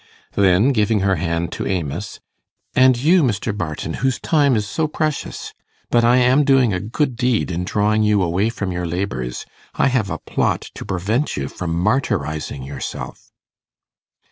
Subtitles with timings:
[0.33, 2.19] Then, giving her hand to Amos,
[2.75, 3.55] 'And you, Mr.
[3.55, 5.53] Barton, whose time is so precious!
[5.91, 9.45] But I am doing a good deed in drawing you away from your labours.
[9.75, 13.31] I have a plot to prevent you from martyrizing yourself.